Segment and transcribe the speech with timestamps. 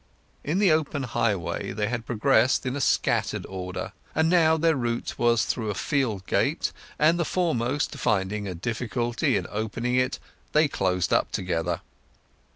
[0.43, 5.45] In the open highway they had progressed in scattered order; but now their route was
[5.45, 10.17] through a field gate, and the foremost finding a difficulty in opening it,
[10.53, 11.81] they closed up together.